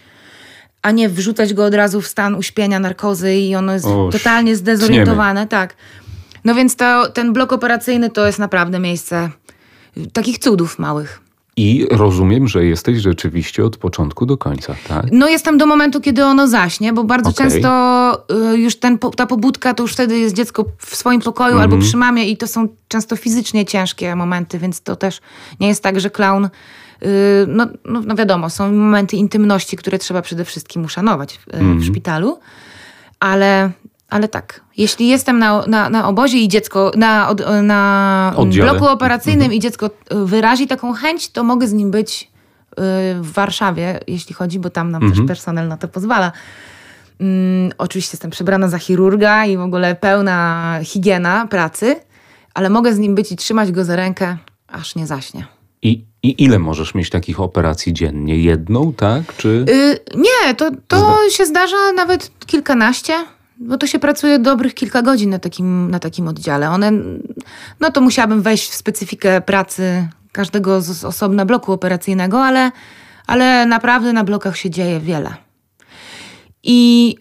[0.82, 5.46] a nie wrzucać go od razu w stan uśpienia, narkozy i ono jest totalnie zdezorientowane.
[5.46, 5.74] Tak.
[6.44, 9.30] No więc to, ten blok operacyjny to jest naprawdę miejsce
[10.12, 11.20] takich cudów małych.
[11.58, 15.06] I rozumiem, że jesteś rzeczywiście od początku do końca, tak?
[15.12, 17.50] No jestem do momentu, kiedy ono zaśnie, bo bardzo okay.
[17.50, 21.58] często y, już ten, ta pobudka, to już wtedy jest dziecko w swoim pokoju mm
[21.58, 21.62] -hmm.
[21.62, 21.88] albo mhm.
[21.88, 25.20] przy mamie i to są często fizycznie ciężkie momenty, więc to też
[25.60, 26.48] nie jest tak, że clown y,
[27.48, 31.68] no, no, no, wiadomo, są momenty intymności, które trzeba przede wszystkim uszanować w, mm -hmm.
[31.68, 31.92] w mhm.
[31.92, 32.38] szpitalu,
[33.20, 33.70] ale
[34.08, 39.52] ale tak, jeśli jestem na, na, na obozie i dziecko, na, na bloku operacyjnym mhm.
[39.52, 42.74] i dziecko wyrazi taką chęć, to mogę z nim być y,
[43.20, 45.20] w Warszawie, jeśli chodzi, bo tam nam mhm.
[45.20, 46.32] też personel na to pozwala.
[47.20, 47.28] Um,
[47.78, 51.96] oczywiście jestem przebrana za chirurga i w ogóle pełna higiena pracy,
[52.54, 54.36] ale mogę z nim być i trzymać go za rękę,
[54.68, 55.46] aż nie zaśnie.
[55.82, 58.36] I, I ile możesz mieć takich operacji dziennie?
[58.36, 59.36] Jedną, tak?
[59.36, 59.64] Czy...
[59.68, 63.14] Yy, nie, to, to się zdarza nawet kilkanaście
[63.60, 66.70] bo to się pracuje dobrych kilka godzin na takim, na takim oddziale.
[66.70, 66.92] One,
[67.80, 72.72] no to musiałabym wejść w specyfikę pracy każdego z osobna bloku operacyjnego, ale,
[73.26, 75.34] ale naprawdę na blokach się dzieje wiele.
[76.62, 77.16] I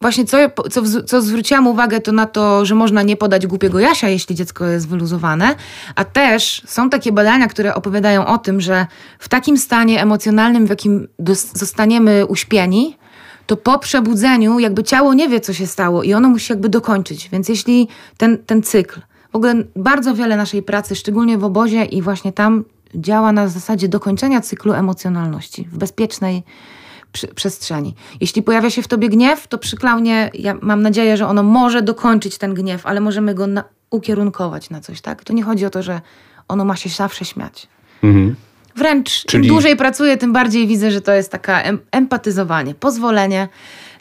[0.00, 0.38] właśnie co,
[0.70, 4.66] co, co zwróciłam uwagę, to na to, że można nie podać głupiego jasia, jeśli dziecko
[4.66, 5.54] jest wyluzowane,
[5.94, 8.86] a też są takie badania, które opowiadają o tym, że
[9.18, 11.08] w takim stanie emocjonalnym, w jakim
[11.54, 12.96] zostaniemy uśpieni,
[13.50, 17.28] to po przebudzeniu jakby ciało nie wie, co się stało i ono musi jakby dokończyć.
[17.28, 19.00] Więc jeśli ten, ten cykl,
[19.32, 23.88] w ogóle bardzo wiele naszej pracy, szczególnie w obozie i właśnie tam działa na zasadzie
[23.88, 26.42] dokończenia cyklu emocjonalności w bezpiecznej
[27.34, 27.94] przestrzeni.
[28.20, 31.82] Jeśli pojawia się w tobie gniew, to przy klaunie ja mam nadzieję, że ono może
[31.82, 35.24] dokończyć ten gniew, ale możemy go na, ukierunkować na coś, tak?
[35.24, 36.00] To nie chodzi o to, że
[36.48, 37.68] ono ma się zawsze śmiać.
[38.02, 38.34] Mhm.
[38.76, 43.48] Wręcz Czyli- im dłużej pracuję, tym bardziej widzę, że to jest taka em- empatyzowanie, pozwolenie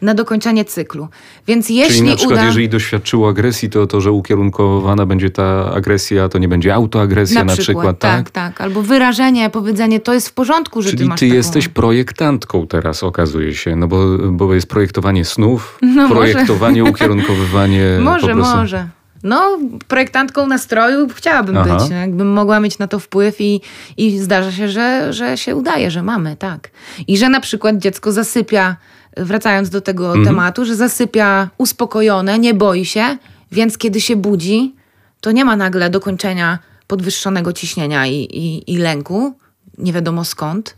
[0.02, 1.08] na dokończenie cyklu.
[1.48, 2.46] Więc jeśli Czyli na przykład, uda...
[2.46, 7.56] jeżeli doświadczyło agresji, to to, że ukierunkowana będzie ta agresja, to nie będzie autoagresja na,
[7.56, 8.16] przykład, tak?
[8.16, 8.62] tak, tak.
[8.62, 11.36] Albo wyrażenie, powiedzenie, to jest w porządku, że ty Czyli masz ty taką...
[11.36, 16.16] jesteś projektantką teraz, okazuje się, no bo, bo jest projektowanie snów, No może.
[16.16, 18.58] projektowanie, ukierunkowywanie Może, prostu.
[18.58, 18.88] może.
[19.24, 21.78] No, projektantką nastroju chciałabym Aha.
[21.78, 21.90] być.
[21.90, 23.62] Jakbym mogła mieć na to wpływ i,
[23.98, 26.70] i zdarza się, że, że się udaje, że mamy, tak.
[27.08, 28.76] I że na przykład dziecko zasypia,
[29.18, 30.26] wracając do tego Mhm.
[30.26, 33.18] tematu, że zasypia uspokojone, nie boi się,
[33.52, 34.76] więc kiedy się budzi,
[35.22, 39.38] to nie ma nagle dokończenia podwyższonego ciśnienia i, i, i lęku,
[39.78, 40.78] nie wiadomo skąd,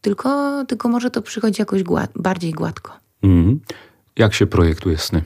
[0.00, 2.92] tylko, tylko może to przychodzi jakoś gład, bardziej gładko.
[3.22, 3.60] Mhm.
[4.16, 5.22] Jak się projektuje sny?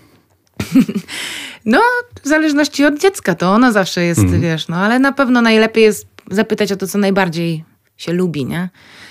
[1.66, 1.80] No,
[2.24, 4.40] w zależności od dziecka, to ono zawsze jest, Mhm.
[4.40, 7.64] wiesz, no, ale na pewno najlepiej jest zapytać o to, co najbardziej
[7.96, 8.68] się lubi, nie?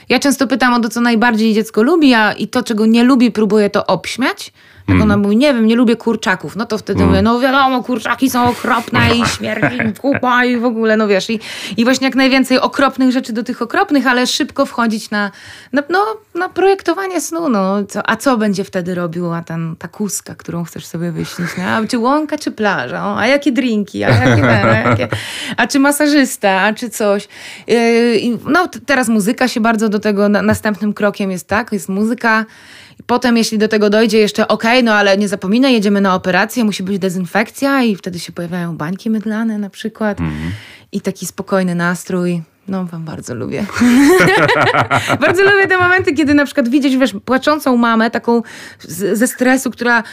[0.09, 3.31] Ja często pytam o to, co najbardziej dziecko lubi, a i to, czego nie lubi,
[3.31, 4.53] próbuję to obśmiać.
[4.87, 8.29] Jak ona mówi, nie wiem, nie lubię kurczaków, no to wtedy mówię, no wiadomo, kurczaki
[8.29, 11.39] są okropne i śmierdzi kupa i w ogóle, no wiesz, i,
[11.77, 15.31] i właśnie jak najwięcej okropnych rzeczy do tych okropnych, ale szybko wchodzić na,
[15.73, 17.83] na, no, na projektowanie snu, no.
[17.83, 21.67] Co, a co będzie wtedy robiła ten, ta kuska, którą chcesz sobie wyśnić, nie?
[21.67, 23.05] A czy łąka, czy plaża?
[23.05, 24.03] O, a jakie drinki?
[24.03, 25.07] A, jakie, a, jakie,
[25.57, 26.61] a czy masażysta?
[26.61, 27.27] A czy coś?
[27.67, 27.77] Yy,
[28.45, 32.45] no teraz muzyka się bardzo do tego, na, następnym krokiem jest tak, jest muzyka,
[32.99, 36.63] i Potem, jeśli do tego dojdzie, jeszcze okej, no ale nie zapominaj, jedziemy na operację,
[36.63, 40.17] musi być dezynfekcja i wtedy się pojawiają bańki mydlane na przykład
[40.91, 42.41] i taki spokojny nastrój.
[42.67, 43.65] No, wam bardzo lubię.
[45.25, 48.41] bardzo lubię te momenty, kiedy na przykład widzisz, wiesz, płaczącą mamę, taką
[48.79, 50.03] z, ze stresu, która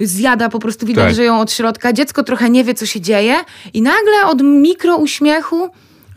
[0.00, 1.14] zjada, po prostu widać, Tak.
[1.14, 1.92] że ją od środka.
[1.92, 3.34] Dziecko trochę nie wie, co się dzieje
[3.74, 5.70] i nagle od mikro uśmiechu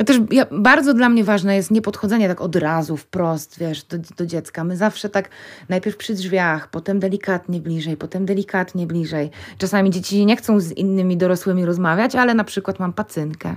[0.04, 3.98] też ja, bardzo dla mnie ważne jest nie podchodzenie tak od razu, wprost, wiesz, do,
[4.18, 4.64] do dziecka.
[4.64, 5.30] My zawsze tak
[5.70, 9.30] najpierw przy drzwiach, potem delikatnie bliżej, potem delikatnie bliżej.
[9.58, 13.56] Czasami dzieci nie chcą z innymi dorosłymi rozmawiać, ale na przykład mam pacynkę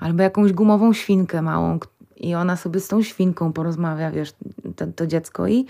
[0.00, 1.78] albo jakąś gumową świnkę małą
[2.16, 4.32] i ona sobie z tą świnką porozmawia, wiesz,
[4.76, 5.66] to, to dziecko i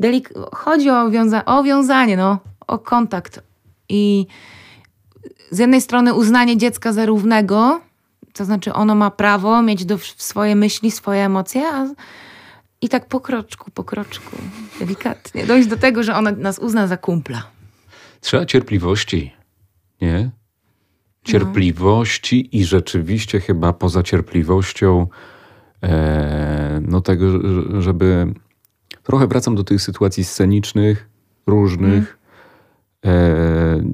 [0.00, 3.42] delik- chodzi o, wiąza- o wiązanie, no, o kontakt
[3.88, 4.26] i
[5.50, 7.80] z jednej strony uznanie dziecka za równego,
[8.34, 11.86] to znaczy ono ma prawo mieć do, swoje myśli, swoje emocje, a,
[12.80, 14.36] i tak po kroczku, po kroczku,
[14.78, 17.42] delikatnie dojść do tego, że ono nas uzna za kumpla.
[18.20, 19.32] Trzeba cierpliwości,
[20.00, 20.30] nie?
[21.24, 25.06] Cierpliwości i rzeczywiście chyba poza cierpliwością,
[25.82, 28.34] e, no tego, że- żeby.
[29.02, 31.08] Trochę wracam do tych sytuacji scenicznych,
[31.46, 32.18] różnych.
[32.20, 32.23] E,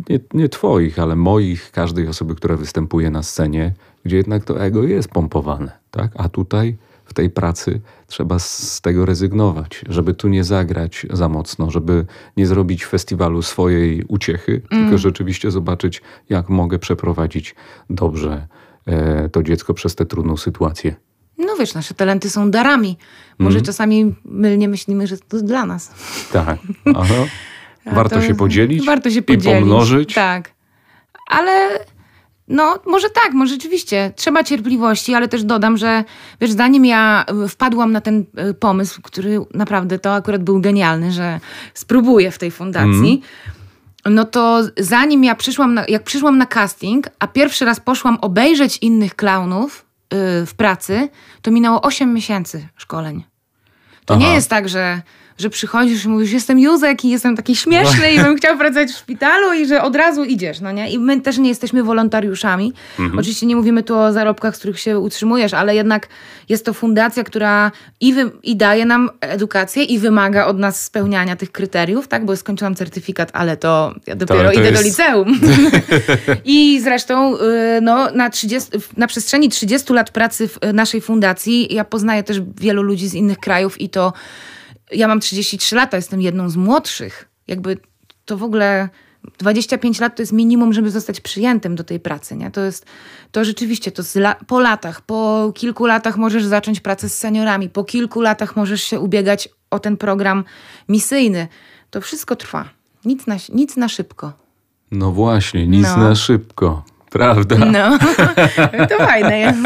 [0.09, 3.73] nie, nie twoich, ale moich, każdej osoby, która występuje na scenie,
[4.05, 6.11] gdzie jednak to ego jest pompowane, tak?
[6.17, 11.71] A tutaj w tej pracy trzeba z tego rezygnować, żeby tu nie zagrać za mocno,
[11.71, 17.55] żeby nie zrobić festiwalu swojej uciechy, tylko rzeczywiście zobaczyć, jak mogę przeprowadzić
[17.91, 18.47] dobrze
[18.87, 20.95] e, to dziecko przez tę trudną sytuację.
[21.39, 22.97] No wiesz, nasze talenty są darami.
[23.39, 23.65] Może Mhm.
[23.65, 25.93] czasami mylnie myślimy, że to dla nas.
[26.33, 26.59] Tak.
[26.97, 27.15] Aha.
[27.87, 29.61] Warto to się podzielić Warto się i podzielić.
[29.61, 30.15] pomnożyć.
[30.15, 30.51] Tak.
[31.29, 31.69] Ale
[32.49, 34.13] no, może tak, może rzeczywiście.
[34.17, 36.05] Trzeba cierpliwości, ale też dodam, że
[36.41, 41.13] wiesz, zanim ja y, wpadłam na ten y, pomysł, który naprawdę to akurat był genialny,
[41.13, 41.41] że
[41.75, 43.23] spróbuję w tej fundacji.
[44.05, 48.79] No to zanim ja przyszłam, na, jak przyszłam na casting, a pierwszy raz poszłam obejrzeć
[48.83, 49.85] innych klaunów
[50.43, 51.09] y, w pracy,
[51.43, 53.25] to minęło 8 miesięcy szkoleń.
[54.05, 54.35] To nie Aha.
[54.35, 55.03] jest tak, że,
[55.41, 58.97] że przychodzisz i mówisz, jestem Józek i jestem taki śmieszny i bym chciał pracować w
[58.97, 60.91] szpitalu i że od razu idziesz, no nie?
[60.91, 62.73] I my też nie jesteśmy wolontariuszami.
[63.19, 66.09] Oczywiście nie mówimy tu o zarobkach, z których się utrzymujesz, ale jednak
[66.49, 71.37] jest to fundacja, która i, wy, i daje nam edukację i wymaga od nas spełniania
[71.37, 72.25] tych kryteriów, tak?
[72.25, 75.41] Bo skończyłam certyfikat, ale to ja dopiero to idę do jest- liceum.
[76.45, 77.41] I zresztą y,
[77.83, 82.41] no, na, 30, na przestrzeni 30 lat pracy w y, naszej fundacji ja poznaję też
[82.61, 84.13] wielu ludzi z innych krajów i to
[84.93, 87.29] ja mam 33 lata, jestem jedną z młodszych.
[87.47, 87.79] Jakby
[88.25, 88.89] to w ogóle
[89.39, 92.37] 25 lat to jest minimum, żeby zostać przyjętym do tej pracy.
[92.37, 92.51] Nie?
[92.51, 92.87] To jest
[93.33, 97.85] to rzeczywiście to la, po latach, po kilku latach możesz zacząć pracę z seniorami, po
[97.85, 100.45] kilku latach możesz się ubiegać o ten program
[100.89, 101.49] misyjny.
[101.91, 102.69] To wszystko trwa.
[103.05, 104.33] Nic na, nic na szybko.
[104.91, 105.97] No właśnie, nic No.
[105.97, 106.85] na szybko.
[107.11, 107.57] Prawda?
[107.57, 107.99] No,
[108.91, 109.59] to fajne jest.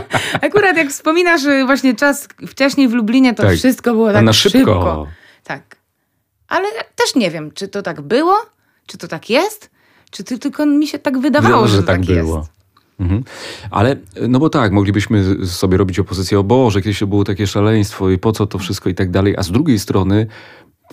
[0.46, 3.56] Akurat jak wspominasz y, właśnie czas wcześniej w Lublinie, to Tak.
[3.56, 5.06] wszystko było A tak na szybko.
[5.44, 5.76] Tak.
[6.48, 8.34] Ale też nie wiem, czy to tak było,
[8.86, 9.70] czy to tak jest,
[10.10, 12.38] czy ty, tylko mi się tak wydawało, Że że, tak tak było.
[12.38, 12.50] jest.
[13.00, 13.24] Mhm.
[13.70, 13.96] Ale,
[14.28, 18.18] no bo tak, moglibyśmy sobie robić opozycję, o Boże, kiedyś to było takie szaleństwo i
[18.18, 20.26] po co to wszystko i tak dalej, a z drugiej strony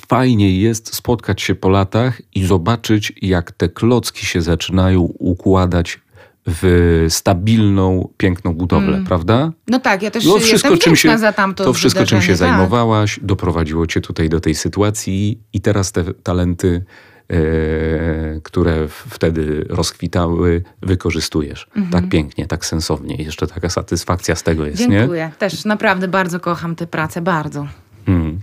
[0.08, 6.00] fajniej jest spotkać się po latach i zobaczyć, jak te klocki się zaczynają układać
[6.48, 9.52] w stabilną, piękną budowlę, prawda?
[9.68, 12.38] No tak, ja też No, jestem czym się, za tamto to wszystko, czym się tak.
[12.38, 16.86] zajmowałaś, doprowadziło cię tutaj do tej sytuacji i teraz te talenty,
[17.30, 21.68] e, które wtedy rozkwitały, wykorzystujesz.
[21.76, 21.90] Mhm.
[21.92, 23.16] Tak pięknie, tak sensownie.
[23.16, 25.00] Jeszcze taka satysfakcja z tego jest, nie?
[25.00, 25.32] Dziękuję.
[25.38, 27.68] Też naprawdę bardzo kocham tę pracę, bardzo.
[28.06, 28.40] Hmm.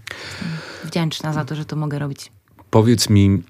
[0.87, 2.33] Wdzięczna za to, że to mogę robić.
[2.71, 3.43] Powiedz mi,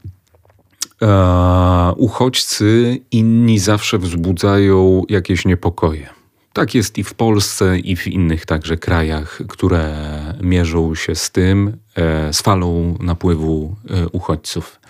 [1.03, 6.09] e, uchodźcy inni zawsze wzbudzają jakieś niepokoje.
[6.53, 9.95] Tak jest i w Polsce, i w innych także krajach, które
[10.43, 14.81] mierzą się z tym, e, z falą napływu e, uchodźców.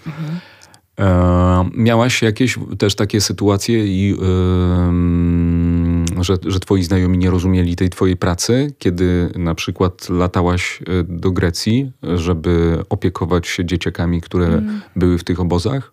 [0.99, 7.91] E, miałaś jakieś też takie sytuacje, i, em, że, że twoi znajomi nie rozumieli tej
[7.91, 14.63] twojej pracy, kiedy na przykład latałaś e, do Grecji, żeby opiekować się dzieciakami, które
[14.97, 15.93] były w tych obozach?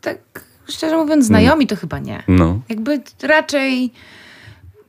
[0.00, 2.22] Tak, szczerze mówiąc, znajomi to chyba nie.
[2.28, 2.60] No.
[2.68, 3.92] Jakby raczej,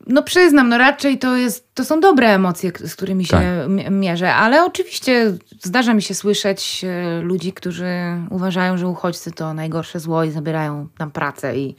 [0.08, 3.44] no przyznam, no raczej to, jest, to są dobre emocje, z którymi się Tak.
[3.66, 7.88] m- mierzę, ale oczywiście zdarza mi się słyszeć e, ludzi, którzy
[8.30, 11.76] uważają, że uchodźcy to najgorsze zło i zabierają nam pracę i,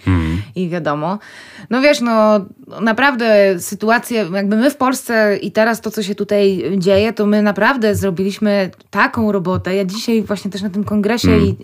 [0.57, 1.19] i wiadomo.
[1.71, 2.41] No wiesz, no
[2.81, 7.43] naprawdę sytuacje, jakby my w Polsce i teraz to, co się tutaj dzieje, to my
[7.43, 9.75] naprawdę zrobiliśmy taką robotę.
[9.75, 11.57] Ja dzisiaj właśnie też na tym kongresie i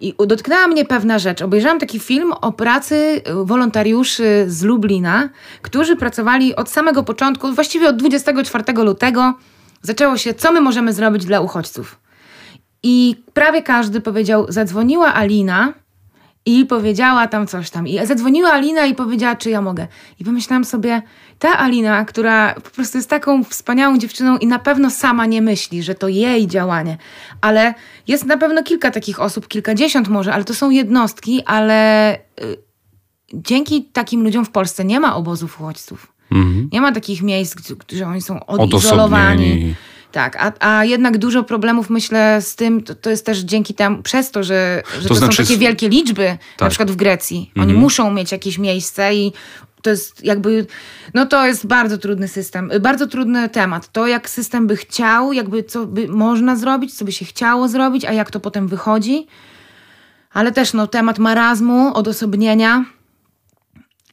[0.00, 1.42] i dotknęła mnie pewna rzecz.
[1.42, 5.28] Obejrzałam taki film o pracy y, wolontariuszy z Lublina,
[5.62, 9.34] którzy pracowali od samego początku, właściwie od 24 lutego.
[9.82, 12.00] Zaczęło się, co my możemy zrobić dla uchodźców.
[12.82, 15.72] I prawie każdy powiedział, zadzwoniła Alina
[16.46, 17.88] i powiedziała tam coś tam.
[17.88, 19.86] I zadzwoniła Alina i powiedziała, czy ja mogę.
[20.20, 21.02] I pomyślałam sobie,
[21.38, 25.82] ta Alina, która po prostu jest taką wspaniałą dziewczyną i na pewno sama nie myśli,
[25.82, 26.98] że to jej działanie,
[27.40, 27.74] ale
[28.08, 32.18] jest na pewno kilka takich osób, kilkadziesiąt może, ale to są jednostki, ale y,
[33.34, 36.12] dzięki takim ludziom w Polsce nie ma obozów uchodźców.
[36.30, 36.68] Mhm.
[36.72, 39.44] Nie ma takich miejsc, gdzie, gdzie oni są odizolowani.
[39.44, 39.74] Odosobnieni.
[40.16, 44.02] Tak, a, a jednak dużo problemów myślę z tym, to, to jest też dzięki temu,
[44.02, 46.68] przez to, że, że To to, znaczy są takie wielkie liczby, na Tak.
[46.68, 47.50] przykład w Grecji.
[47.56, 49.32] Oni muszą mieć jakieś miejsce i
[49.82, 50.66] to jest jakby,
[51.14, 53.92] no to jest bardzo trudny system, bardzo trudny temat.
[53.92, 58.04] To jak system by chciał, jakby co by można zrobić, co by się chciało zrobić,
[58.04, 59.26] a jak to potem wychodzi.
[60.32, 62.84] Ale też no, temat marazmu, odosobnienia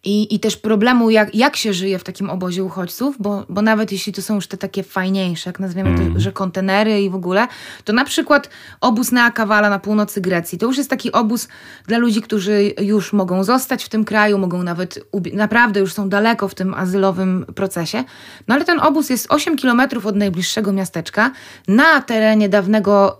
[0.03, 3.91] i, i też problemu, jak, jak się żyje w takim obozie uchodźców, bo, bo nawet
[3.91, 7.47] jeśli to są już te takie fajniejsze, jak nazwiemy to, że kontenery i w ogóle,
[7.83, 8.49] to na przykład
[8.81, 11.47] obóz Nea Kavala na północy Grecji, to już jest taki obóz
[11.87, 14.99] dla ludzi, którzy już mogą zostać w tym kraju, mogą nawet,
[15.33, 18.03] naprawdę już są daleko w tym azylowym procesie.
[18.47, 21.31] No ale ten obóz jest 8 kilometrów od najbliższego miasteczka
[21.67, 23.19] na terenie dawnego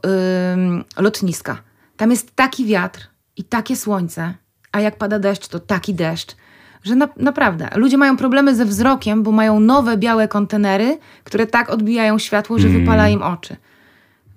[0.53, 1.61] ym, lotniska.
[1.97, 4.33] Tam jest taki wiatr i takie słońce,
[4.71, 6.35] a jak pada deszcz, to taki deszcz,
[6.83, 11.69] że na, naprawdę ludzie mają problemy ze wzrokiem, bo mają nowe białe kontenery, które tak
[11.69, 13.55] odbijają światło, że wypala im oczy.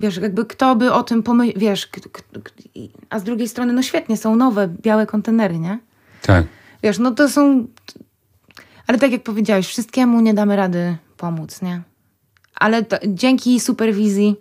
[0.00, 1.88] Wiesz, jakby kto by o tym pomyślał, wiesz,
[3.11, 5.78] a z drugiej strony, no świetnie, są nowe białe kontenery, nie?
[6.22, 6.46] Tak.
[6.82, 7.66] Wiesz, no to są.
[8.87, 11.82] Ale tak jak powiedziałeś, wszystkiemu nie damy rady pomóc, nie?
[12.54, 14.37] Ale to, dzięki superwizji.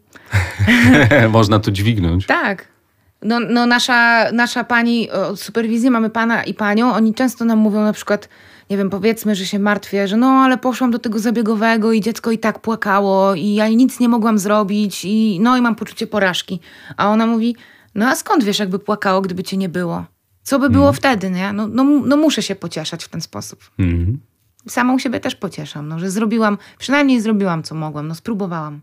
[1.29, 2.25] Można to dźwignąć.
[2.25, 2.74] Tak.
[3.21, 7.83] No, no nasza, nasza pani od superwizji, mamy pana i panią, oni często nam mówią
[7.83, 8.29] na przykład,
[8.69, 12.31] nie wiem, powiedzmy, że się martwię, że no ale poszłam do tego zabiegowego i dziecko
[12.31, 16.59] i tak płakało i ja nic nie mogłam zrobić i no i mam poczucie porażki.
[16.97, 17.55] A ona mówi,
[17.95, 20.05] no a skąd wiesz, jakby płakało, gdyby cię nie było?
[20.43, 21.53] Co by było wtedy, nie?
[21.53, 23.59] No, no, no muszę się pocieszać w ten sposób.
[23.79, 24.19] Mhm.
[24.67, 28.81] Samą siebie też pocieszam, no, że zrobiłam, przynajmniej zrobiłam co mogłam, no spróbowałam.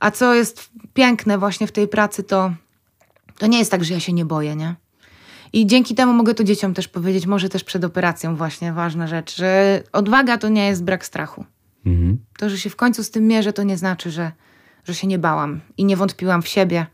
[0.00, 2.52] A co jest piękne właśnie w tej pracy, to,
[3.38, 4.74] to nie jest tak, że ja się nie boję, nie?
[5.52, 9.36] I dzięki temu mogę to dzieciom też powiedzieć, może też przed operacją właśnie ważna rzecz,
[9.36, 11.44] że odwaga to nie jest brak strachu.
[11.86, 12.18] Mhm.
[12.38, 14.32] To, że się w końcu z tym mierzę, to nie znaczy, że,
[14.84, 16.86] że się nie bałam i nie wątpiłam w siebie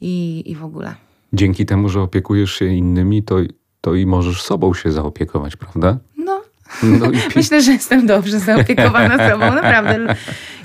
[0.00, 0.94] i, i w ogóle.
[1.32, 3.36] Dzięki temu, że opiekujesz się innymi, to,
[3.80, 5.98] to i możesz sobą się zaopiekować, prawda?
[6.16, 6.42] No,
[6.82, 10.16] No Myślę, że jestem dobrze zaopiekowana sobą, naprawdę.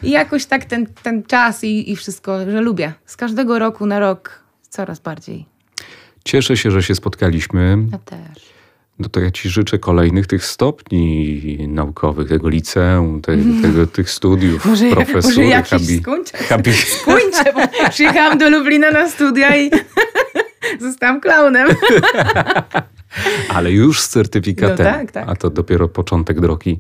[0.04, 2.94] I jakoś tak ten, ten czas i, i wszystko, że lubię.
[3.06, 5.46] Z każdego roku na rok coraz bardziej.
[6.26, 7.78] cieszę się, że się spotkaliśmy.
[7.92, 8.50] Ja też.
[9.00, 14.66] No to ja ci życzę kolejnych tych stopni naukowych, tego liceum, te, tego, tych studiów,
[14.66, 16.38] Może, może profesury, jakiś habi, skończę.
[16.38, 19.72] habi, Skończę, bo przyjechałam do Lublina na studia i
[20.80, 21.68] Zostałam klaunem.
[23.56, 24.78] Ale już z certyfikatem.
[24.86, 25.30] No tak, tak.
[25.30, 26.80] A to dopiero początek drogi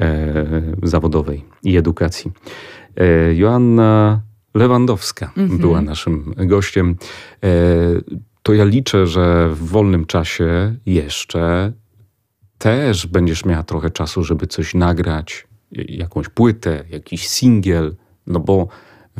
[0.00, 0.34] e,
[0.82, 2.32] zawodowej i edukacji.
[2.96, 4.20] E, Joanna
[4.56, 5.58] Lewandowska Mhm.
[5.60, 6.96] była naszym gościem.
[7.44, 7.48] E,
[8.42, 11.72] to ja liczę, że w wolnym czasie jeszcze
[12.58, 17.96] też będziesz miała trochę czasu, żeby coś nagrać, jakąś płytę, jakiś singiel,
[18.26, 18.68] no bo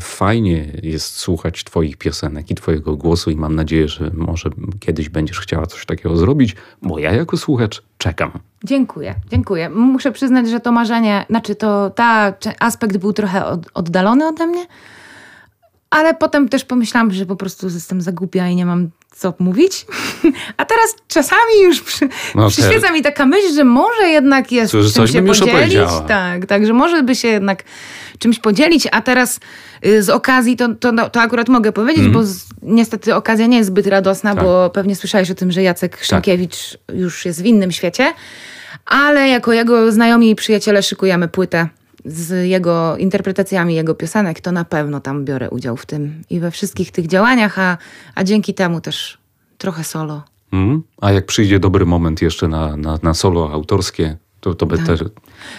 [0.01, 5.41] fajnie jest słuchać Twoich piosenek i Twojego głosu, i mam nadzieję, że może kiedyś będziesz
[5.41, 8.31] chciała coś takiego zrobić, bo ja jako słuchacz czekam.
[8.65, 9.71] Dziękuję, dziękuję.
[9.71, 14.67] Muszę przyznać, że to marzenie, znaczy to ta aspekt był trochę od, oddalony ode mnie,
[15.91, 19.87] ale potem też pomyślałam, że po prostu jestem za głupia i nie mam co mówić.
[20.57, 24.85] A teraz czasami już przy, No przyświeca mi taka myśl, że może jednak jest Cóż,
[24.85, 25.91] czymś coś się podzielić.
[26.09, 27.65] Tak, tak, że może by się jednak
[28.19, 29.41] czymś podzielić, a teraz
[29.87, 33.69] y, z okazji to, to, to akurat mogę powiedzieć, bo z, niestety okazja nie jest
[33.69, 34.35] zbyt radosna.
[34.35, 34.45] Tak.
[34.45, 38.13] bo pewnie słyszałeś o tym, że Jacek Szymkiewicz już jest w innym świecie,
[38.87, 41.69] ale jako jego znajomi i przyjaciele szykujemy płytę
[42.07, 46.51] z jego interpretacjami jego piosenek, to na pewno tam biorę udział w tym i we
[46.51, 47.79] wszystkich tych działaniach, a,
[48.15, 49.19] a dzięki temu też
[49.59, 50.23] trochę solo.
[50.53, 50.83] Mm?
[51.01, 54.87] A jak przyjdzie dobry moment jeszcze na, na, na solo autorskie, to, to Tak.
[54.87, 55.01] też...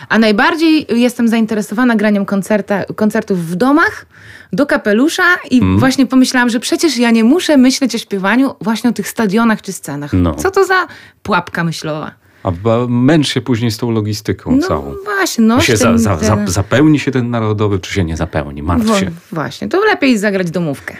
[0.09, 4.05] A najbardziej jestem zainteresowana graniem koncerta, koncertów w domach,
[4.53, 5.79] do kapelusza i Mhm.
[5.79, 9.73] właśnie pomyślałam, że przecież ja nie muszę myśleć o śpiewaniu właśnie o tych stadionach czy
[9.73, 10.13] scenach.
[10.13, 10.35] No.
[10.35, 10.87] Co to za
[11.23, 12.11] pułapka myślowa?
[12.47, 12.51] A
[12.87, 14.95] męcz się później z tą logistyką No całą.
[15.05, 15.61] właśnie, no.
[15.61, 18.63] się za, za, za, zapełni się ten narodowy, czy się nie zapełni?
[18.63, 19.11] Martw się.
[19.31, 20.97] Właśnie, to lepiej zagrać domówkę.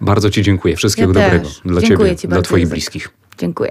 [0.00, 0.76] Bardzo Ci dziękuję.
[0.76, 1.60] Wszystkiego Ja dobrego też.
[1.64, 3.10] dla Dziękuję Ciebie, ci dla bardzo, Twoich bliskich.
[3.38, 3.70] Dziękuję.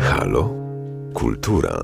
[0.00, 0.50] Halo?
[1.14, 1.82] Kultura.